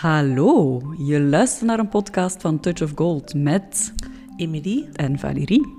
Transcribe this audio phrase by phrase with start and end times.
[0.00, 3.92] Hallo, je luistert naar een podcast van Touch of Gold met
[4.36, 4.88] Emilie.
[4.92, 5.74] en Valérie.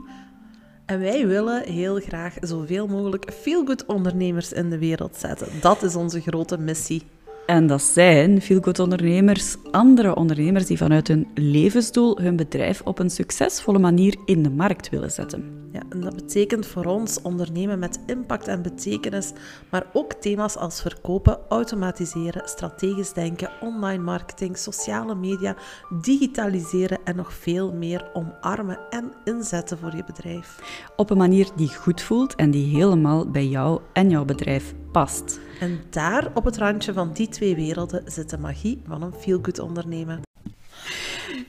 [0.86, 5.47] En wij willen heel graag zoveel mogelijk feel-good ondernemers in de wereld zetten.
[5.61, 7.03] Dat is onze grote missie.
[7.48, 13.09] En dat zijn feelgood ondernemers, andere ondernemers die vanuit hun levensdoel hun bedrijf op een
[13.09, 15.70] succesvolle manier in de markt willen zetten.
[15.71, 19.31] Ja, en dat betekent voor ons ondernemen met impact en betekenis,
[19.70, 25.55] maar ook thema's als verkopen, automatiseren, strategisch denken, online marketing, sociale media,
[26.02, 30.59] digitaliseren en nog veel meer omarmen en inzetten voor je bedrijf.
[30.95, 35.40] Op een manier die goed voelt en die helemaal bij jou en jouw bedrijf past.
[35.59, 39.59] En daar op het randje van die twee werelden zit de magie van een feel-good
[39.59, 40.21] ondernemen.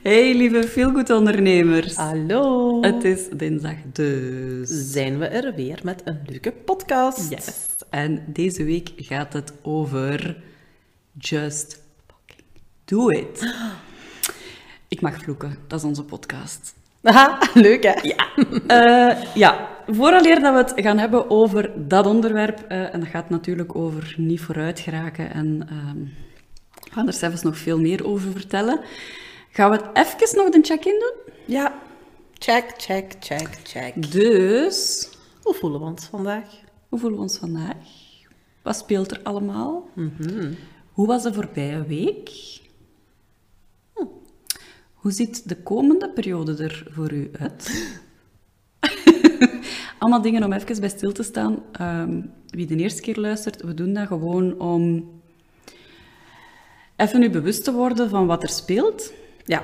[0.01, 1.95] Hey lieve feelgood ondernemers.
[1.95, 2.81] Hallo!
[2.81, 4.69] Het is dinsdag dus.
[4.91, 7.29] zijn we er weer met een leuke podcast.
[7.29, 7.65] Yes.
[7.89, 10.37] En deze week gaat het over
[11.17, 12.47] just fucking
[12.85, 13.53] do it.
[14.87, 16.73] Ik mag vloeken, dat is onze podcast.
[17.03, 17.93] Aha, leuk hè?
[18.01, 18.27] Ja.
[18.67, 23.29] Eh, ja, vooraleer dat we het gaan hebben over dat onderwerp, eh, en dat gaat
[23.29, 26.03] natuurlijk over niet vooruit geraken en ehm
[26.89, 28.79] we gaan er zelfs nog veel meer over vertellen,
[29.51, 31.33] gaan we het even nog de check-in doen.
[31.45, 31.73] Ja.
[32.33, 34.11] Check, check, check, check.
[34.11, 35.09] Dus,
[35.43, 36.43] Hoe voelen we ons vandaag?
[36.89, 37.75] hoe voelen we ons vandaag?
[38.63, 39.89] Wat speelt er allemaal?
[40.91, 42.31] Hoe was de voorbije week?
[43.93, 44.05] Hm.
[44.93, 47.69] Hoe ziet de komende periode er voor u uit?
[49.99, 51.59] Allemaal dingen om even bij stil te staan.
[51.71, 55.09] Ehm, wie de eerste keer luistert, we doen dat gewoon om
[56.95, 59.13] even u bewust te worden van wat er speelt.
[59.43, 59.61] Ja.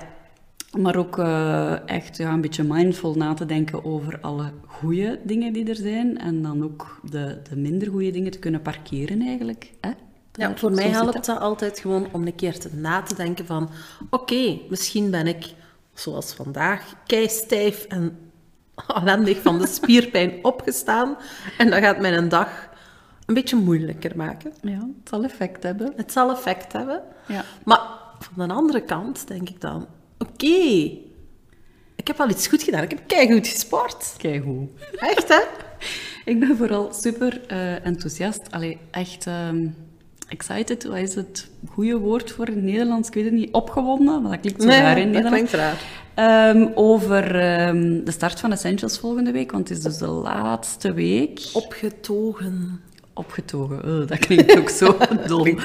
[0.78, 5.54] Maar ook eh, echt ja, een beetje mindful na te denken over alle goede dingen
[5.54, 6.18] die er zijn.
[6.18, 9.72] En dan ook de, de minder goede dingen te kunnen parkeren eigenlijk.
[9.82, 9.92] Hè?
[10.32, 13.70] Ja, voor mij helpt dat altijd gewoon om een keer te na te denken van...
[14.10, 15.54] Oké, misschien ben ik,
[15.94, 18.18] zoals vandaag, keistijf en
[18.88, 21.18] ellendig van de spierpijn opgestaan.
[21.58, 22.70] En dat gaat mijn dag
[23.26, 24.54] een beetje moeilijker maken.
[24.62, 25.94] Ja, het zal effect hebben.
[25.96, 27.02] Het zal effect hebben.
[27.28, 27.44] Ja.
[27.64, 27.82] Maar
[28.20, 29.88] van de andere kant denk ik dan...
[30.18, 31.04] Oké,
[31.96, 32.84] ik heb wel iets goed gedaan.
[32.84, 34.16] Ik heb keigoed gesport.
[34.44, 34.68] Hoe.
[34.96, 35.42] Echt, hè?
[36.32, 38.52] Ik ben vooral super eh, enthousiast.
[38.52, 39.68] Allee, echt ehm,
[40.28, 40.84] excited.
[40.84, 43.08] Wat is het goede woord voor in het Nederlands?
[43.08, 43.52] Ik weet het niet.
[43.54, 45.34] Opgewonden, maar dat klinkt zo raar in dat Nederland.
[45.34, 45.84] klinkt raar.
[46.16, 50.94] Ehm, over ehm, de start van Essentials volgende week, want het is dus de laatste
[50.94, 51.50] week.
[51.54, 52.82] Opgetogen.
[53.18, 54.08] Opgetogen.
[54.08, 55.60] Dat klinkt ook zo dom.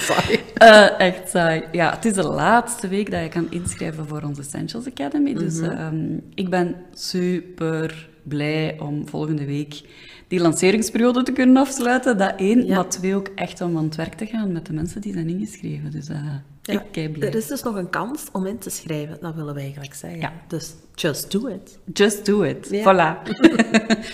[0.54, 1.62] Eh, echt saai.
[1.72, 5.34] Ja, het is de laatste week dat je kan inschrijven voor onze Essentials Academy.
[5.34, 5.70] Dus Mhm.
[5.70, 9.80] ehm, ik ben super blij om volgende week
[10.28, 12.18] die lanceringsperiode te kunnen afsluiten.
[12.18, 12.74] Dat één, Ja.
[12.74, 15.28] maar twee ook echt om aan het werk te gaan met de mensen die zijn
[15.28, 15.90] ingeschreven.
[15.90, 16.16] Dus eh
[16.62, 17.28] Ja, ik blij.
[17.28, 20.20] er is dus nog een kans om in te schrijven, dat willen we eigenlijk zeggen.
[20.20, 20.32] Ja.
[20.48, 21.78] Dus just do it.
[21.92, 22.68] Just do it.
[22.70, 22.82] Ja.
[22.82, 23.28] Voilà.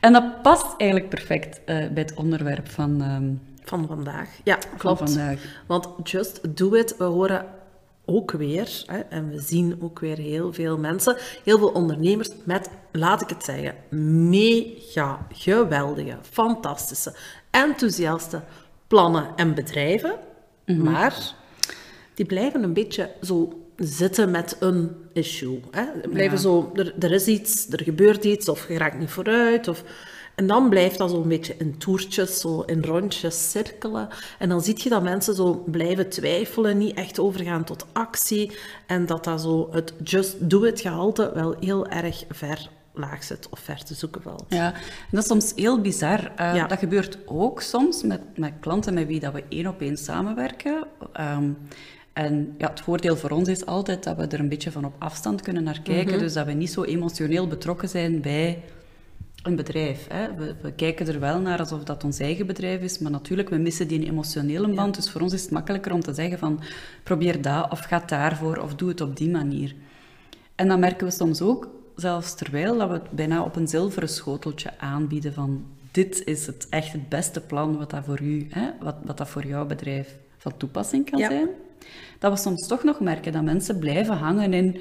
[0.00, 3.32] en dat past eigenlijk perfect eh, bij het onderwerp van, ehm,
[3.68, 4.28] Van vandaag.
[4.44, 4.98] Ja, van klopt.
[4.98, 5.62] vandaag.
[5.66, 7.46] Want just do it, we horen
[8.04, 12.70] ook weer, hè, en we zien ook weer heel veel mensen, heel veel ondernemers met,
[12.92, 13.74] laat ik het zeggen,
[14.30, 17.14] mega geweldige, fantastische,
[17.50, 18.42] enthousiaste
[18.86, 20.14] plannen en bedrijven.
[20.66, 21.34] Maar
[22.14, 25.60] die blijven een beetje zo zitten met een issue.
[25.70, 25.84] Hè?
[26.10, 26.42] Blijven Ja.
[26.42, 29.68] zo, er, er is iets, er gebeurt iets, of je raakt niet vooruit.
[29.68, 29.82] Of,
[30.34, 34.08] en dan blijft dat zo een beetje in toertjes, zo in rondjes cirkelen.
[34.38, 38.58] En dan zie je dat mensen zo blijven twijfelen, niet echt overgaan tot actie.
[38.86, 43.48] En dat dat zo het just do it gehalte wel heel erg ver laag zit
[43.50, 44.44] of ver te zoeken valt.
[44.48, 46.32] Ja, en dat is soms heel bizar.
[46.36, 46.66] Eh, Ja.
[46.66, 50.86] Dat gebeurt ook soms met, met klanten met wie dat we één op één samenwerken.
[51.12, 51.50] Ehm,
[52.16, 54.94] en ja, het voordeel voor ons is altijd dat we er een beetje van op
[54.98, 56.12] afstand kunnen naar kijken.
[56.12, 56.22] Mhm.
[56.22, 58.62] Dus dat we niet zo emotioneel betrokken zijn bij
[59.42, 60.06] een bedrijf.
[60.08, 60.34] Hè.
[60.34, 63.56] We, we kijken er wel naar alsof dat ons eigen bedrijf is, maar natuurlijk, we
[63.56, 64.94] missen die emotionele band.
[64.94, 66.60] Dus voor ons is het makkelijker om te zeggen van,
[67.02, 69.74] probeer dat, of ga daarvoor, of doe het op die manier.
[70.54, 74.08] En dan merken we soms ook, zelfs terwijl dat we het bijna op een zilveren
[74.08, 78.70] schoteltje aanbieden van dit is het echt het beste plan wat dat voor u, hè,
[78.80, 81.28] wat, wat dat voor jouw bedrijf van toepassing kan Ja.
[81.28, 81.48] zijn,
[82.18, 84.76] dat we soms toch nog merken dat mensen blijven hangen in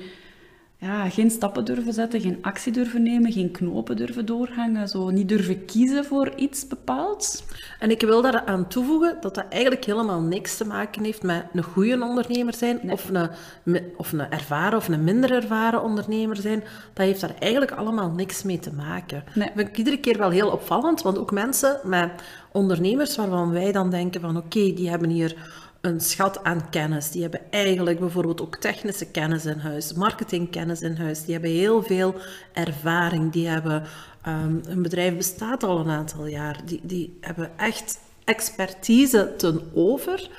[0.77, 5.29] ja, geen stappen durven zetten, geen actie durven nemen, geen knopen durven doorhangen, zo niet
[5.29, 7.43] durven kiezen voor iets bepaalds.
[7.79, 11.45] En ik wil daar aan toevoegen dat dat eigenlijk helemaal niks te maken heeft met
[11.53, 16.63] een goede ondernemer zijn of, een, of een ervaren of een minder ervaren ondernemer zijn.
[16.93, 19.23] Dat heeft daar eigenlijk allemaal niks mee te maken.
[19.33, 19.47] Nee.
[19.47, 22.11] Dat vind ik iedere keer wel heel opvallend, want ook mensen met
[22.51, 27.11] ondernemers waarvan wij dan denken van oké, die hebben hier een schat aan kennis.
[27.11, 31.23] Die hebben eigenlijk bijvoorbeeld ook technische kennis in huis, marketingkennis in huis.
[31.23, 32.15] Die hebben heel veel
[32.53, 33.31] ervaring.
[33.31, 33.83] Die hebben,
[34.27, 36.61] um, een bedrijf bestaat al een aantal jaar.
[36.65, 40.29] Die, die hebben echt expertise ten over.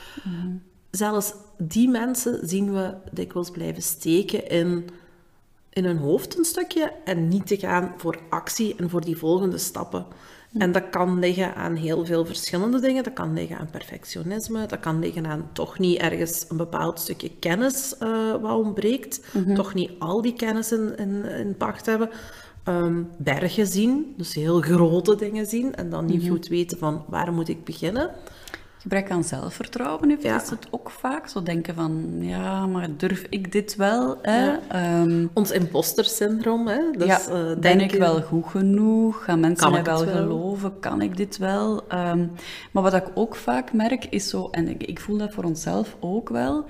[0.91, 4.89] Zelfs die mensen zien we dikwijls blijven steken in,
[5.71, 9.59] in hun hoofd een stukje en niet te gaan voor actie en voor die volgende
[9.59, 10.07] stappen.
[10.59, 13.05] En dat kan liggen aan heel veel verschillende dingen.
[13.05, 14.67] Dat kan liggen aan perfectionisme.
[14.67, 19.21] Dat kan liggen aan toch niet ergens een bepaald stukje kennis uh, wat ontbreekt.
[19.55, 22.11] Toch niet al die kennis in, in, in pacht hebben.
[22.65, 25.75] Ehm, bergen zien, dus heel grote dingen zien.
[25.75, 28.11] En dan niet goed weten van waar moet ik beginnen.
[28.87, 30.35] Gebrek aan zelfvertrouwen heeft ja.
[30.35, 31.29] het ook vaak.
[31.29, 34.19] Zo denken van, ja, maar durf ik dit wel?
[34.23, 34.57] Hè?
[34.69, 36.69] Ehm, Ons imposter-syndroom.
[36.69, 36.81] Hè?
[36.99, 39.25] Ja, uh, ben ik wel goed genoeg?
[39.25, 40.81] Gaan mensen mij wel, geloven?
[40.81, 41.85] Kan ik dit wel?
[41.93, 42.31] Um,
[42.73, 45.97] maar wat ik ook vaak merk is zo, en ik, ik voel dat voor onszelf
[46.01, 46.65] ook wel,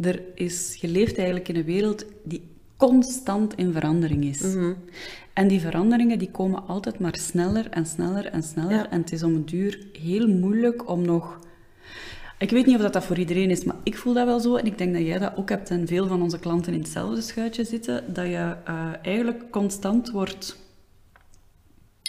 [0.00, 4.42] er is, je leeft eigenlijk in een wereld die constant in verandering is.
[4.42, 4.76] Mm
[5.32, 8.70] En die veranderingen die komen altijd maar sneller en sneller en sneller.
[8.70, 8.90] Ja.
[8.90, 11.38] En het is om een duur heel moeilijk om nog
[12.38, 14.56] ik weet niet of dat, dat voor iedereen is, maar ik voel dat wel zo.
[14.56, 17.20] En ik denk dat jij dat ook hebt en veel van onze klanten in hetzelfde
[17.20, 18.14] schuitje zitten.
[18.14, 20.58] Dat je uh, eigenlijk constant wordt,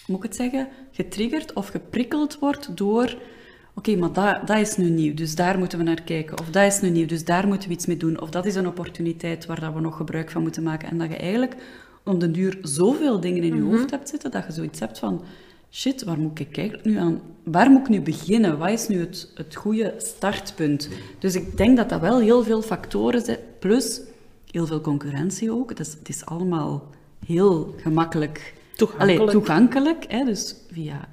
[0.08, 3.18] moet ik het zeggen, getriggerd of geprikkeld wordt door...
[3.76, 6.40] Oké, maar dat, dat is nu nieuw, dus daar moeten we naar kijken.
[6.40, 8.22] Of dat is nu nieuw, dus daar moeten we iets mee doen.
[8.22, 10.90] Of dat is een opportuniteit waar dat we nog gebruik van moeten maken.
[10.90, 11.56] En dat je eigenlijk
[12.04, 15.00] om de duur zoveel dingen in je mm hoofd hebt zitten, dat je zoiets hebt
[15.00, 15.24] van
[15.72, 17.22] shit, waar moet ik eigenlijk nu aan...
[17.44, 18.58] Waar moet ik nu beginnen?
[18.58, 20.90] Wat is nu het, het goede startpunt?
[21.20, 23.38] Dus ik denk dat dat wel heel veel factoren zijn.
[23.60, 24.02] Plus
[24.52, 25.76] heel veel concurrentie ook.
[25.76, 26.90] Dus het is allemaal
[27.26, 28.54] heel gemakkelijk...
[28.76, 29.20] Toegankelijk.
[29.20, 30.26] Allee, toegankelijk, hè?
[30.26, 31.08] dus via...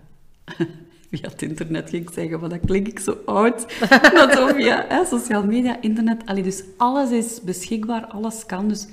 [1.11, 3.67] via het internet ging ik zeggen, maar dat klink ik zo oud.
[4.15, 6.23] maar zo via hè, sociale media, internet.
[6.25, 8.69] Allee, dus alles is beschikbaar, alles kan.
[8.69, 8.87] Dus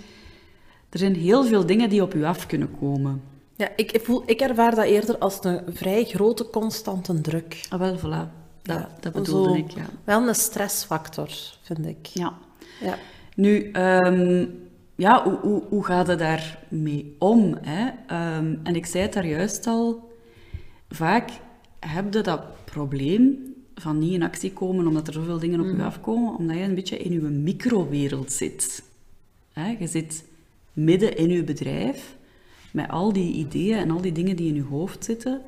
[0.89, 3.21] er zijn heel veel dingen die op u af kunnen komen.
[3.63, 7.65] Ja, ik, voel, ik ervaar dat eerder als een vrij grote constante druk.
[7.69, 8.29] Ah, wel, voilà.
[8.61, 9.85] Dat, ja, dat bedoelde ik, ja.
[10.03, 11.29] Wel een stressfactor,
[11.61, 12.05] vind ik.
[12.05, 12.33] Ja.
[12.81, 12.97] ja.
[13.35, 17.57] Nu, um, ja, hoe, hoe, hoe gaat het daarmee om?
[17.61, 17.85] Hè?
[18.37, 20.13] Um, en ik zei het daar juist al,
[20.89, 21.29] vaak
[21.79, 25.73] heb je dat probleem van niet in actie komen omdat er zoveel dingen op je
[25.73, 25.85] mhm.
[25.85, 28.83] afkomen, omdat je een beetje in je microwereld zit.
[29.53, 29.75] Hè?
[29.79, 30.23] Je zit
[30.73, 32.15] midden in je bedrijf
[32.73, 35.41] met al die ideeën en al die dingen die in je hoofd zitten.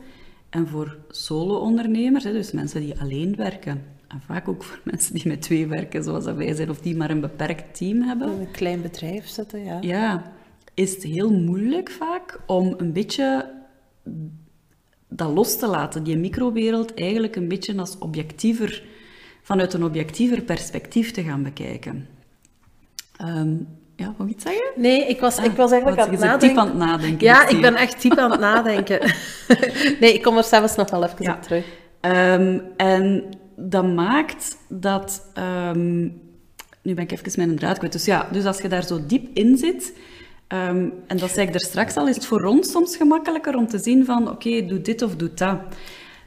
[0.49, 5.41] En voor solo-ondernemers, dus mensen die alleen werken, en vaak ook voor mensen die met
[5.41, 8.27] twee werken, zoals wij zijn, of die maar een beperkt team hebben.
[8.27, 9.77] Een klein bedrijf zitten, ja.
[9.81, 10.33] Ja,
[10.73, 13.53] is het heel moeilijk vaak om een beetje
[15.07, 18.83] dat los te laten, die microwereld eigenlijk een beetje als objectiever,
[19.41, 22.07] vanuit een objectiever perspectief te gaan bekijken.
[23.21, 24.71] Um, ja, wou iets zeggen?
[24.75, 26.59] Nee, ik was, ik was eigenlijk aan het nadenken.
[26.59, 27.27] aan het nadenken.
[27.27, 28.99] Ja, ik ben echt diep aan het nadenken.
[30.01, 31.33] nee, ik kom er zelfs nog wel even ja.
[31.33, 31.65] op terug.
[32.01, 33.23] Um, en
[33.55, 35.31] dat maakt dat...
[35.73, 36.23] Um,
[36.81, 37.93] nu ben ik even mijn draad kwijt.
[37.93, 39.93] Dus ja, dus als je daar zo diep in zit...
[40.47, 43.67] Um, en dat zei ik er straks al, is het voor ons soms gemakkelijker om
[43.67, 44.29] te zien van...
[44.29, 45.57] Oké, doe dit of doe dat.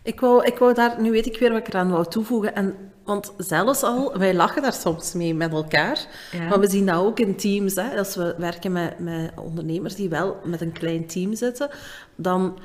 [0.08, 1.00] Ik wou, ik wou daar...
[1.00, 2.54] Nu weet ik weer wat ik eraan wou toevoegen.
[2.54, 2.74] En
[3.04, 6.06] want zelfs al, wij lachen daar soms mee met elkaar,
[6.48, 7.74] maar we zien dat ook in teams.
[7.74, 7.98] Hè.
[7.98, 11.70] Als we werken met, met ondernemers die wel met een klein team zitten,
[12.16, 12.58] dan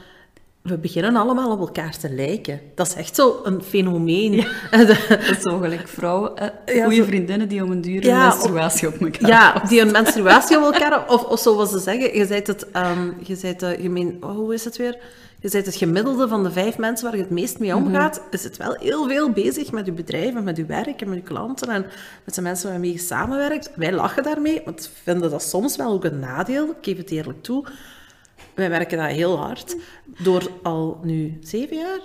[0.62, 2.62] we beginnen allemaal op elkaar te lijken.
[2.76, 4.34] Dat is echt zo een fenomeen.
[4.34, 6.38] Ja, dat is zo gelijk vrouwen.
[6.66, 10.58] Eh, goede vriendinnen die om een duur een menstruatie op elkaar Ja, die een menstruatie
[10.58, 11.10] op elkaar...
[11.10, 12.68] Of, of zoals ze zeggen, je zei het...
[12.76, 14.98] Um, je zei het gemeen, oh, hoe is het weer?
[15.44, 18.22] Je bent het gemiddelde van de vijf mensen waar je het meest mee omgaat, mm
[18.32, 21.18] is het wel heel veel bezig met je bedrijf en met je werk en met
[21.18, 21.86] je klanten en
[22.24, 23.72] met de mensen waarmee je samenwerkt.
[23.76, 27.12] Wij lachen daarmee, want we vinden dat soms wel ook een nadeel, ik geef het
[27.12, 27.66] eerlijk toe.
[28.54, 29.76] Wij werken dat heel hard.
[30.24, 32.02] Door al nu zeven jaar,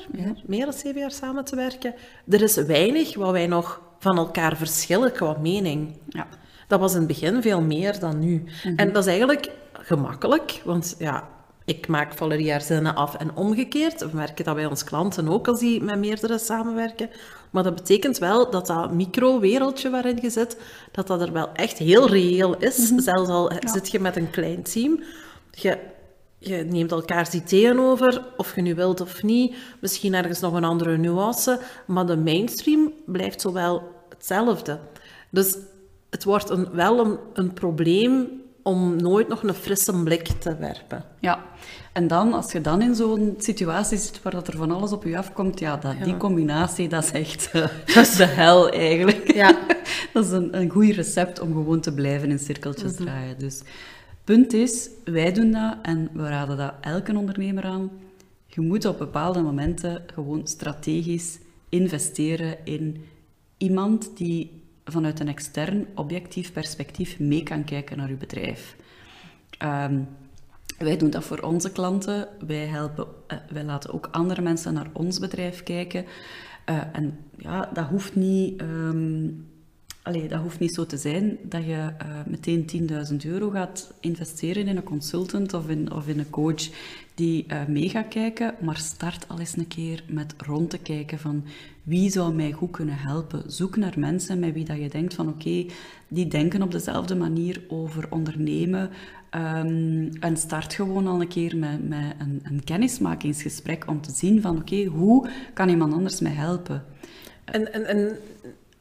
[0.47, 1.95] meer dan zeven jaar samen te werken.
[2.29, 5.97] Er is weinig wat wij nog van elkaar verschillen qua mening.
[6.09, 6.27] Ja.
[6.67, 8.45] Dat was in het begin veel meer dan nu.
[8.45, 8.77] Mhm.
[8.77, 11.29] En dat is eigenlijk gemakkelijk, want ja,
[11.69, 14.01] ik maak Valeria zinnen af en omgekeerd.
[14.01, 17.11] We merken dat bij onze klanten ook als die met meerdere samenwerken.
[17.51, 20.57] Maar dat betekent wel dat dat micro-wereldje waarin je zit,
[20.93, 22.91] dat dat er wel echt heel reëel is.
[22.91, 23.01] Mhm.
[23.01, 25.03] Zelfs al zit je met een klein team.
[25.51, 25.79] Je,
[26.39, 29.57] je neemt elkaars ideeën over, of je nu wilt of niet.
[29.81, 31.61] Misschien ergens nog een andere nuance.
[31.87, 34.79] Maar de mainstream blijft zowel hetzelfde.
[35.31, 35.57] Dus
[36.11, 41.05] het wordt een, wel een, een probleem om nooit nog een frisse blik te werpen.
[41.19, 41.45] Ja,
[41.93, 45.05] en dan, als je dan in zo'n situatie zit waar dat er van alles op
[45.05, 49.33] je afkomt, ja, dat, die combinatie, dat is echt uh, dat is de hel eigenlijk.
[49.35, 49.59] Ja.
[50.13, 53.03] dat is een, een goed recept om gewoon te blijven in cirkeltjes Mhm.
[53.03, 53.39] draaien.
[53.39, 53.63] Dus
[54.25, 57.91] punt is, wij doen dat en we raden dat elke ondernemer aan.
[58.47, 63.05] Je moet op bepaalde momenten gewoon strategisch investeren in
[63.57, 64.58] iemand die
[64.93, 68.77] vanuit een extern, objectief perspectief mee kan kijken naar je bedrijf.
[69.59, 70.01] Ehm,
[70.79, 72.29] wij doen dat voor onze klanten.
[72.47, 76.05] Wij, helpen, eh, wij laten ook andere mensen naar ons bedrijf kijken.
[76.65, 78.61] Eh, en ja, dat hoeft niet...
[78.61, 79.27] ehm,
[80.09, 84.67] allee, dat hoeft niet zo te zijn dat je eh, meteen 10.000 euro gaat investeren
[84.67, 86.69] in een consultant of in, of in een coach
[87.15, 91.19] die eh, mee gaat kijken, maar start al eens een keer met rond te kijken
[91.19, 91.45] van
[91.83, 93.43] wie zou mij goed kunnen helpen.
[93.47, 95.67] Zoek naar mensen met wie dat je denkt van oké,
[96.09, 98.91] die denken op dezelfde manier over ondernemen
[99.31, 104.41] ehm, en start gewoon al een keer met, met een, een kennismakingsgesprek om te zien
[104.41, 106.85] van oké, hoe kan iemand anders mij helpen?
[107.45, 108.19] En, en, en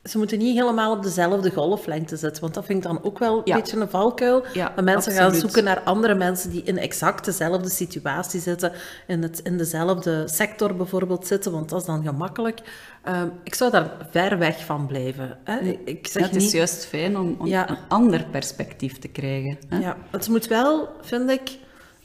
[0.10, 3.36] ze moeten niet helemaal op dezelfde golflengte zitten, want dat vind ik dan ook wel
[3.38, 3.56] een Ja.
[3.56, 4.44] beetje een valkuil.
[4.54, 8.72] Ja, dat mensen gaan zoeken naar andere mensen die in exact dezelfde situatie zitten,
[9.08, 12.60] in, het, in dezelfde sector bijvoorbeeld zitten, want dat is dan gemakkelijk.
[13.04, 15.38] Ehm, ik zou daar ver weg van blijven.
[15.44, 15.60] Hè.
[15.60, 16.52] Ik- Ik zeg Ja, het is niet...
[16.52, 19.58] juist fijn om, een ander perspectief te krijgen.
[19.68, 19.78] Hè?
[19.80, 21.58] Ja, het moet wel, vind ik,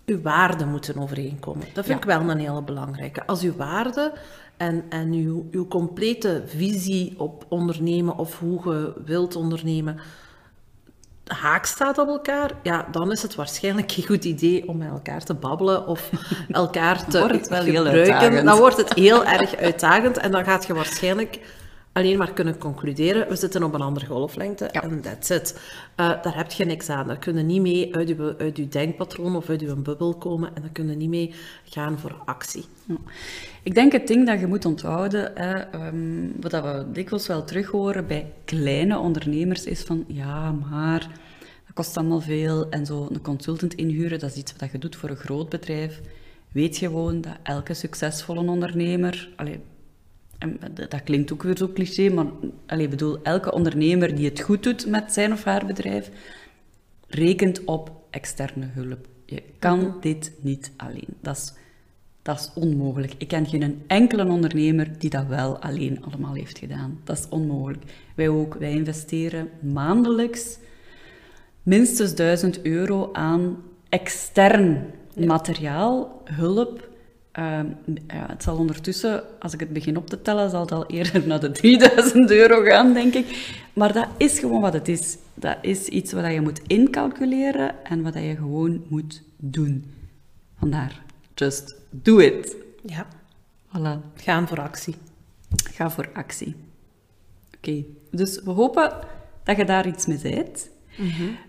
[0.07, 1.67] uw waarden moeten overeenkomen.
[1.75, 2.13] Dat vind Ja.
[2.13, 3.27] ik wel een hele belangrijke.
[3.27, 4.13] Als uw waarden
[4.63, 10.01] en, en uw, uw complete visie op ondernemen of hoe je wilt ondernemen
[11.27, 15.25] haak staat op elkaar, ja, dan is het waarschijnlijk geen goed idee om met elkaar
[15.25, 16.11] te babbelen of
[16.51, 18.45] elkaar te wordt het wel heel gebruiken.
[18.45, 21.39] Dan wordt het heel erg uitdagend en dan gaat je waarschijnlijk
[21.93, 24.83] alleen maar kunnen concluderen, we zitten op een andere golflengte Ja.
[24.83, 25.61] en that's it.
[25.95, 27.07] Eh, daar heb je niks aan.
[27.07, 30.51] Daar kun je niet mee uit je, uit je denkpatroon of uit je bubbel komen
[30.55, 31.35] en daar kun je niet mee
[31.65, 32.65] gaan voor actie.
[32.87, 32.95] Ja.
[33.63, 37.45] Ik denk het ding dat je moet onthouden, hè, ehm, wat dat we dikwijls wel
[37.45, 41.01] terug horen bij kleine ondernemers, is van ja, maar
[41.67, 42.69] dat kost allemaal veel.
[42.69, 46.01] En zo een consultant inhuren, dat is iets wat je doet voor een groot bedrijf.
[46.53, 49.61] Weet gewoon dat elke succesvolle ondernemer, allee,
[50.43, 50.59] en
[50.89, 52.27] dat klinkt ook weer zo cliché, maar
[52.67, 56.11] allee, ik bedoel, elke ondernemer die het goed doet met zijn of haar bedrijf,
[57.09, 59.07] rekent op externe hulp.
[59.27, 61.17] Je kan dit niet alleen.
[61.21, 61.53] Dat is,
[62.23, 63.15] dat is onmogelijk.
[63.19, 67.01] Ik ken geen enkele ondernemer die dat wel alleen allemaal heeft gedaan.
[67.05, 67.83] Dat is onmogelijk.
[68.15, 68.55] Wij ook.
[68.55, 70.59] Wij investeren maandelijks
[71.63, 73.57] minstens 1000 euro aan
[73.89, 76.91] extern materiaal, hulp.
[77.33, 77.67] Ehm,
[78.07, 81.27] ja, het zal ondertussen, als ik het begin op te tellen, zal het al eerder
[81.27, 83.55] naar de 3000 euro gaan, denk ik.
[83.73, 85.17] Maar dat is gewoon wat het is.
[85.35, 89.85] Dat is iets wat je moet incalculeren en wat je gewoon moet doen.
[90.59, 91.03] Vandaar,
[91.35, 92.57] just do it.
[92.87, 93.07] Ja,
[93.69, 94.01] Voilà.
[94.15, 94.95] gaan voor actie.
[95.71, 96.55] Ga voor actie.
[97.57, 98.93] Oké, dus we hopen
[99.45, 100.19] dat je daar iets mee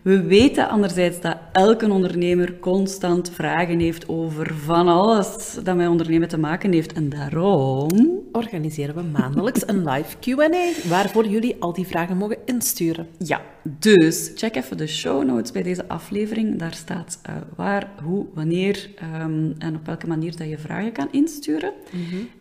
[0.02, 6.28] We weten anderzijds dat elke ondernemer constant vragen heeft over van alles dat met ondernemen
[6.28, 6.94] te maken heeft.
[6.94, 8.22] En daarom...
[8.32, 13.08] Organiseren we maandelijks een live Q&A, waarvoor jullie al die vragen mogen insturen.
[13.18, 16.60] Ja, dus check even de show notes bij deze aflevering.
[16.60, 21.08] Daar staat eh, waar, hoe, wanneer ehm, en op welke manier dat je vragen kan
[21.12, 21.74] insturen.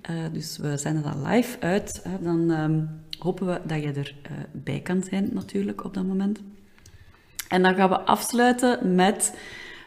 [0.02, 2.00] Eh, dus we zenden dat live uit.
[2.08, 2.22] Hè.
[2.22, 2.80] Dan ehm,
[3.18, 4.14] hopen we dat je erbij
[4.52, 6.40] bij kan zijn natuurlijk op dat moment.
[7.52, 9.34] En dan gaan we afsluiten met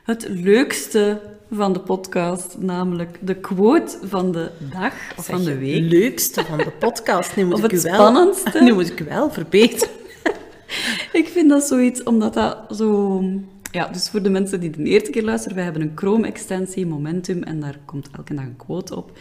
[0.04, 5.60] het leukste van de podcast, namelijk de quote van de dag of van de Het
[5.60, 5.92] week.
[5.92, 7.36] leukste van de podcast.
[7.36, 8.62] Nu moet Of ik het u wel, spannendste.
[8.64, 9.94] Nu moet ik wel verbeteren.
[11.22, 13.22] Ik vind dat zoiets, omdat dat zo...
[13.72, 17.44] Ja, dus voor de mensen die de eerste keer luisteren, wij hebben een Chrome-extensie, Momentum,
[17.44, 19.12] en daar komt elke dag een quote op.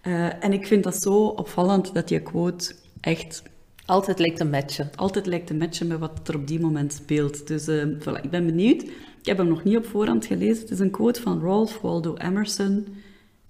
[0.00, 3.42] Eh, en ik vind dat zo opvallend dat die quote echt
[3.86, 4.90] Altijd lijkt een matchen.
[4.96, 7.46] altijd lijkt te matchen met wat er op die moment speelt.
[7.46, 8.82] Dus eh, voilà, ik ben benieuwd.
[8.82, 10.62] Ik heb hem nog niet op voorhand gelezen.
[10.62, 12.86] Het is een quote van Ralph Waldo Emerson.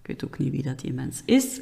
[0.00, 1.60] Ik weet ook niet wie dat die mens is.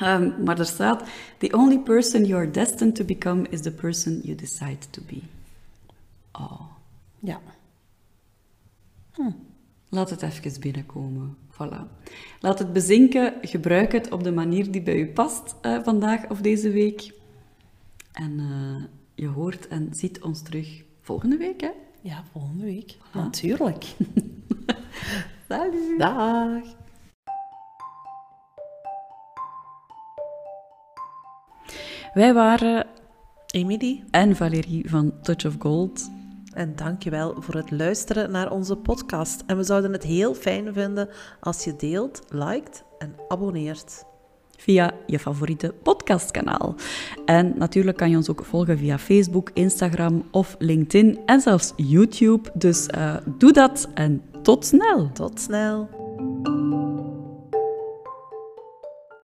[0.00, 1.02] Ehm, maar er staat:
[1.38, 5.20] The only person you are destined to become is the person you decide to be.
[6.32, 6.60] Oh,
[7.18, 7.40] Ja.
[9.88, 11.36] laat het even binnenkomen.
[11.52, 11.80] Voilà.
[12.40, 13.34] Laat het bezinken.
[13.40, 17.12] Gebruik het op de manier die bij u past eh, vandaag of deze week.
[18.14, 21.60] En eh, je hoort en ziet ons terug volgende week.
[21.60, 21.70] Hè?
[22.00, 22.96] Ja, volgende week.
[23.12, 23.84] Natuurlijk.
[25.48, 25.98] Salut!
[25.98, 26.62] Dag.
[32.14, 32.86] Wij waren
[33.46, 34.04] Emily.
[34.10, 36.10] en Valérie van Touch of Gold.
[36.52, 39.42] En dankjewel voor het luisteren naar onze podcast.
[39.46, 41.08] En we zouden het heel fijn vinden
[41.40, 44.04] als je deelt, liked en abonneert.
[44.64, 46.74] Via je favoriete podcastkanaal.
[47.24, 52.50] En natuurlijk kan je ons ook volgen via Facebook, Instagram of LinkedIn en zelfs YouTube.
[52.54, 55.10] Dus uh, doe dat en tot snel.
[55.12, 56.03] Tot snel.